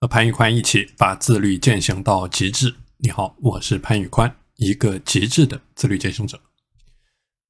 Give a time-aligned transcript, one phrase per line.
[0.00, 2.74] 和潘玉宽一起把自律践行到极致。
[2.96, 6.40] 你好，我是潘玉宽，一个极致的自律践行者。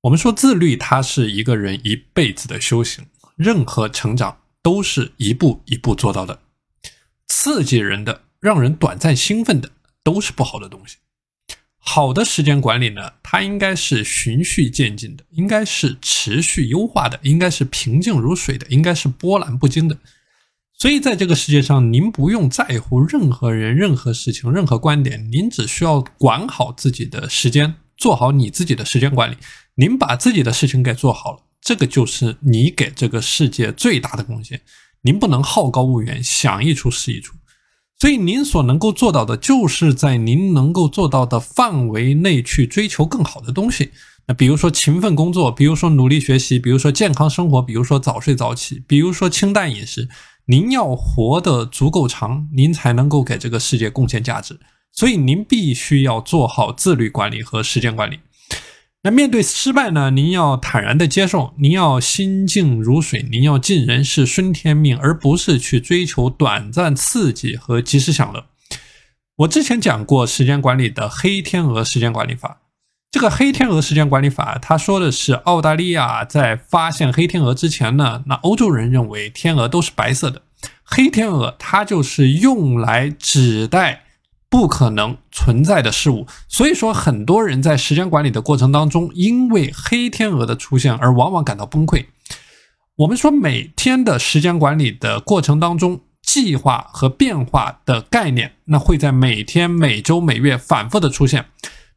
[0.00, 6.40] 我们说自律，它是一个人一辈子的修行，任何成长都是一步一步做到的。
[7.28, 9.70] 刺激人的、让人短暂兴奋的，
[10.02, 10.96] 都是不好的东西。
[11.78, 19.96] 好的时间管理呢，它应该是循序渐进的，应该是持续优化的，应该是平静如水的，应该是波澜不惊的。
[20.80, 29.36] 所以，在这个世界上，您不用在乎任何人、任何事情、任何观点，您只需要管好自己的时间，做好你自己的时间管理。
[29.74, 34.62] 您把自己的事情给做好了，这个就是你给这个世界最大的贡献。
[35.02, 37.34] 您不能好高骛远，想一出是一出。
[37.98, 43.90] 所以，您所能够做到的，就是在您能够做到的范围内去追求更好的东西。
[44.26, 50.08] 那比如说勤奋工作，比如说努力学习，比如说健康生活，比如说早睡早起，比如说清淡饮食。
[50.50, 54.58] 您要活得足够长，您才能够给这个世界贡献价值。
[54.90, 58.18] 所以您必须要做好自律管理和时间管理。
[59.02, 60.10] 那面对失败呢？
[60.10, 68.46] 您要坦然的接受，您要心静如水，您要尽人事顺天命，而不是去追求短暂刺激和及时享乐。
[69.36, 72.60] 我之前讲过时间管理的黑天鹅时间管理法。
[73.10, 80.42] 这个黑天鹅时间管理法，他说的是澳大利亚在发现黑天鹅之前呢，那欧洲人认为天鹅都是白色的，
[80.84, 84.04] 黑天鹅它就是用来指代
[84.48, 92.06] 不可能存在的事物，所以说很多人在时间管理的过程当中，因为黑天鹅的出现而往往感到崩溃。
[92.94, 101.46] 我们说每天的时间管理的过程当中，计划和变化的概念，那会在每天、每周、每月反复的出现。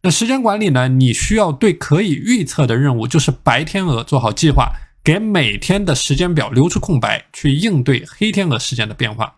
[0.05, 0.89] 那时间管理呢？
[0.89, 9.35] 你需要对可以预测的任务，就是白天鹅做好计划，给每天的时间表留出空白，去应对黑天鹅事件的变化。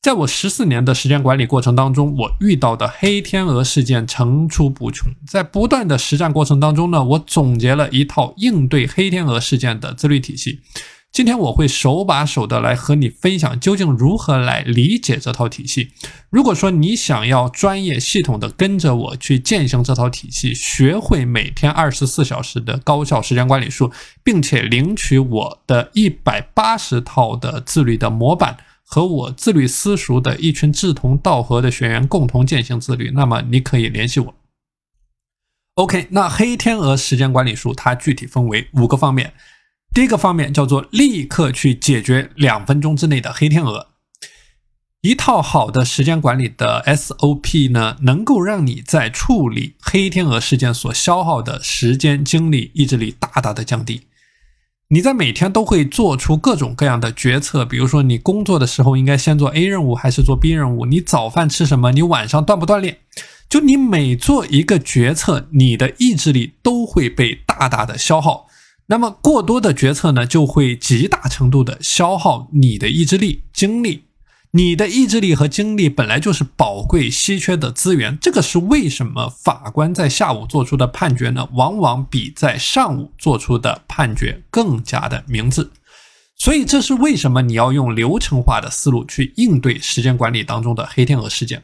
[0.00, 5.12] 在我十四年的时间管理过程当中，我遇到的黑天鹅事件层出不穷。
[5.26, 10.60] 在不断的实战过程当中呢，我总结了一套应对黑天鹅事件的自律体系。
[11.12, 15.90] 今天我会手把手的来和你分享，究竟如何来理解这套体系。
[16.30, 23.92] 如果说你想要专业系统的跟着我去践行这套体系，学会每天二十四小时的高效时间管理术，
[24.24, 34.34] 并且领取我的一百八十套的自律的模板，和我自律私塾的一群志同道合的学员共同践行自律，那么你可以联系我。
[35.74, 39.34] OK，那黑天鹅时间管理术它具体分为五个方面。
[39.94, 43.88] 第一个方面叫做立刻去解决两分钟之内的黑天鹅。
[45.02, 54.06] 一套好的时间管理的 SOP 呢，能够让你在处理黑天鹅事件所消耗的时间、精力、意志力大大的降低。
[54.88, 60.86] 你在每天都会做出各种各样的决策，比如说你工作的时候应该先做 A 任务还是做 B 任务？
[60.86, 61.92] 你早饭吃什么？
[61.92, 62.98] 你晚上锻不锻炼？
[63.50, 68.46] 就你每做一个决策，你的意志力都会被大大的消耗。
[68.92, 74.04] 那么过多的决策呢，就会极大程度的消耗你的意志力、精力。
[74.50, 85.70] 你的意志力和精力本来就是宝贵、稀缺的资源，这个是为什么法官在下午做出的判决呢，往往比在上午做出的判决更加的明智。
[86.36, 91.62] 所以，这是为什么你要用流程化的思路去应对时间管理当中的黑天鹅事件。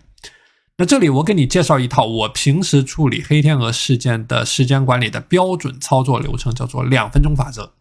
[0.80, 7.72] 那这里我给你介绍一套我平时处理黑天鹅事件的时间管理的标准操作流程，叫做两分钟法则。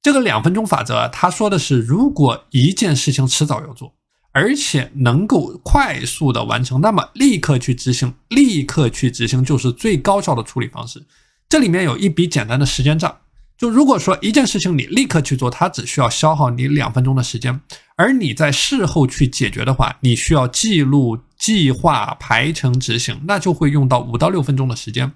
[0.00, 3.92] 这个两分钟法则啊，他说的是，如果一件事情迟早要做，
[4.32, 11.04] 而且能够快速的完成，那么立刻去执行，立刻去执行就是最高效的处理方式。
[11.50, 13.18] 这里面有一笔简单的时间账。
[13.56, 17.60] 就如果说一件事情你立刻去做，它只需要消耗你两分钟的时间，
[17.96, 25.12] 而你在事后去解决的话，你需要记录、计划、排程、执行，那就会用到五到六分钟的时间。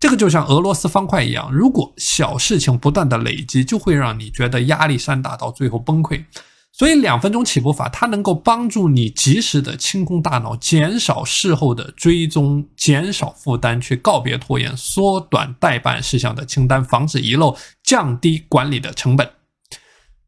[0.00, 6.24] 这个就像俄罗斯方块一样，如果小事情不断的累积，就会让你觉得压力山大，到最后崩溃。
[6.72, 19.39] 所以两分钟起步法，它能够帮助你及时的清空大脑，减少事后的追踪，减少负担，去告别拖延，缩短待办事项的清单，防止遗漏，降低管理的成本。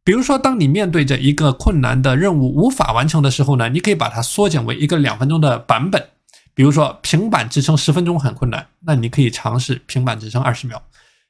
[0.05, 6.09] 比如说，当你面对着一个困难的任务无法完成的时候呢，你可以把它缩减为一个两分钟的版本。
[6.55, 10.83] 比如说，平板支撑十分钟很困难，那你可以尝试平板支撑二十秒。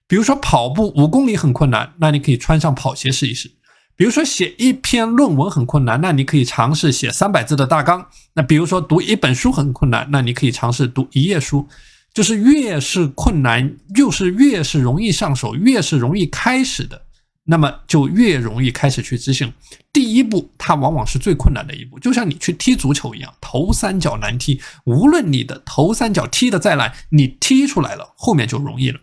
[0.08, 3.50] 比如说，跑步五公里很困难，那你可以穿上跑鞋试一试。
[3.94, 8.06] 比如说写一篇论文很困难，那你可以尝试写三百字的大纲。
[8.34, 11.68] 那比如说读一本书很困难，那你可以尝试读一页书。
[12.14, 17.00] 就是越是困难，就是越是容易上手，越是容易开始的，
[17.44, 19.52] 那么就越容易开始去执行。
[19.92, 24.60] 第一步，它往往是最困难的一步，就像你去踢足球一样，头三脚难踢。
[24.84, 29.00] 无论你的头三脚踢得再烂，你踢出来了，后面就容易了。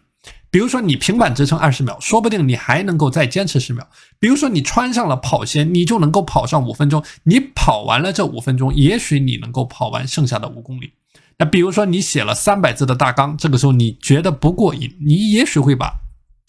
[0.51, 3.87] 比如说你平板支撑二十秒，说不定你还能够再坚持十秒。
[4.19, 7.03] 比如说你穿上了跑鞋，你就能够跑上五分钟。
[7.23, 10.93] 你跑完了这五分钟，也许你能够跑完剩下的五公里。
[11.37, 15.93] 那比如说你写了三百字的大纲，这个时候你觉得不过瘾，你也许会把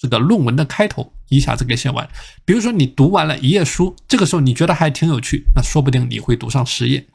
[0.00, 2.08] 这个论文的开头一下子给写完。
[2.44, 7.06] 比如说你读完了一页书，这个时候你觉得还挺有趣，那说不定你会读上十页。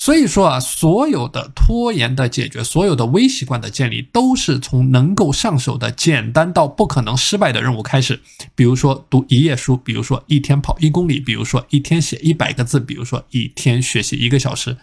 [0.00, 8.20] 所以说啊，所有的拖延的解决，所有的微习惯的建立，都是从能够上手的简单到不可能失败的任务开始。
[8.54, 14.76] 比如说读一页书，比如说一天跑一公里，比如说一天写一百个字，比如说一天学习一个小时。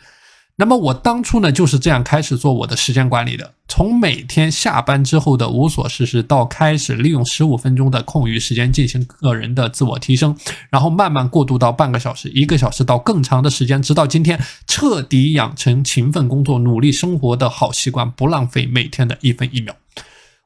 [0.57, 10.33] 那么我当初呢就是这样开始做我的时间管理的，从每天下班之后的无所事事，到开始利用十五分钟的空余时间进行个人的自我提升，
[10.69, 19.75] 然后慢慢过渡到半个小时、一个小时到更长的时间，直到今天彻底养成勤奋工作、努力生活的好习惯，不浪费每天的一分一秒。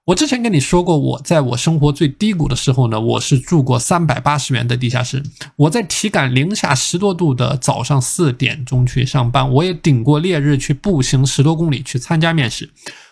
[0.09, 5.21] 我之前跟你说过，我在我生活最低谷的时候呢，我是住过三百八十元的地下室。
[5.55, 12.71] 我在体感零下十多度的早上四点钟去上班，我也顶过烈日去步行十多公里去参加面试。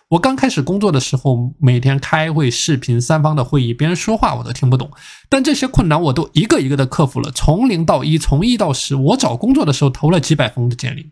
[0.10, 4.90] 我刚开始工作的时候，每天开会、视频、三方的会议，别人说话我都听不懂。
[5.30, 8.96] 但这些困难我都一个一个的克服了，从零到一，从一到十。
[8.96, 11.12] 我找工作的时候投了几百封的简历。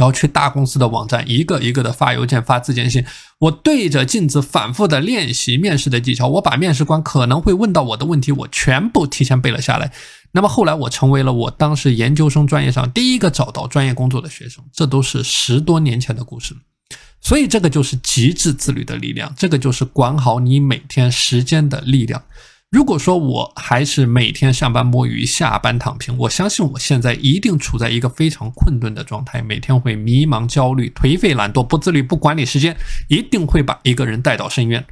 [0.00, 3.04] 然后去大公司的网站，一个一个的发邮件、发自荐信。
[3.38, 6.26] 我对着镜子反复的练习面试的技巧。
[6.26, 9.92] 我把面试官可能会问到我的问题，我全部提前背了下来。
[10.32, 14.64] 那么后来我成为了我当时研究生专业上第一个找到专业工作的学生。
[14.72, 16.56] 这都是十多年前的故事。
[17.20, 22.22] 所以这个就是极致自律的力量，这个就是管好你每天时间的力量。
[22.70, 32.76] 如果说我还是每天上班摸鱼，下班躺平，我相信我现在一定处在一个非常困顿的状态，每天会迷茫、焦虑、颓废、懒惰、不自律、不管理时间，
[33.08, 34.84] 一定会把一个人带到深渊。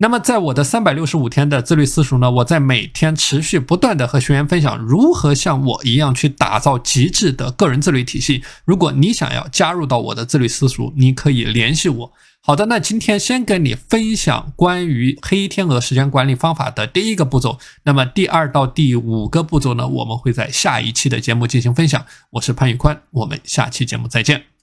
[0.00, 8.44] 那么，在我的三百六十五天的自律私塾呢，我在每天持续不断的和学员分享如何像我一样去打造极致的个人自律体系。
[8.64, 12.12] 如果你想要加入到我的自律私塾，你可以联系我。
[12.40, 17.58] 好的，那今天先跟你分享关于黑天鹅时间管理方法的第一个步骤。
[17.82, 22.06] 那么第二到第五个步骤呢，我们会在下一期的节目进行分享。
[22.30, 24.57] 我是潘宇宽，我们下期节目再见。